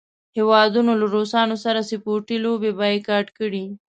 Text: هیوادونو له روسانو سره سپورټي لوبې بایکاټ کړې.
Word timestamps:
هیوادونو 0.37 0.91
له 0.99 1.05
روسانو 1.15 1.55
سره 1.65 1.87
سپورټي 1.89 2.37
لوبې 2.45 2.71
بایکاټ 2.79 3.27
کړې. 3.37 3.65